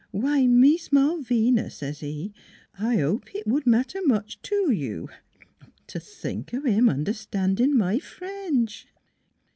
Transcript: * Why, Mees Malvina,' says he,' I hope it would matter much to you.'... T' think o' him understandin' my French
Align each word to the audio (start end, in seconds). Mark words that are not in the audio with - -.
* 0.05 0.11
Why, 0.11 0.47
Mees 0.47 0.89
Malvina,' 0.91 1.69
says 1.69 1.99
he,' 1.99 2.33
I 2.89 2.97
hope 2.97 3.35
it 3.35 3.45
would 3.45 3.67
matter 3.67 3.99
much 4.03 4.41
to 4.41 4.71
you.'... 4.71 5.09
T' 5.85 5.99
think 5.99 6.55
o' 6.55 6.61
him 6.61 6.89
understandin' 6.89 7.77
my 7.77 7.99
French 7.99 8.87